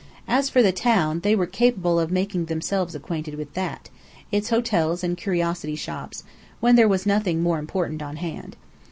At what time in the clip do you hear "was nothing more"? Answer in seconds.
6.89-7.59